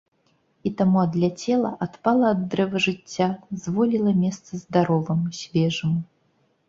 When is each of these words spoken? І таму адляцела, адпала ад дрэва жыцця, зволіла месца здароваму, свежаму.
І 0.67 0.69
таму 0.79 1.01
адляцела, 1.07 1.71
адпала 1.85 2.25
ад 2.35 2.39
дрэва 2.53 2.77
жыцця, 2.87 3.27
зволіла 3.67 4.11
месца 4.25 4.51
здароваму, 4.67 5.27
свежаму. 5.43 5.99